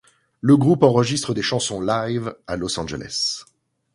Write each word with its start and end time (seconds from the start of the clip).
Le 0.39 0.57
groupe 0.57 0.81
enregistre 0.81 1.35
des 1.35 1.43
chansons 1.43 1.79
live 1.79 2.35
à 2.47 2.57
Los 2.57 2.79
Angeles. 2.79 3.45